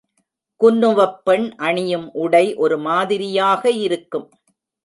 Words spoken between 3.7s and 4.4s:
இருக்கும்.